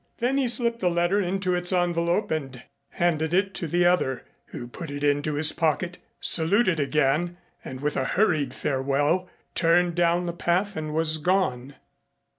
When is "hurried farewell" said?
8.05-9.29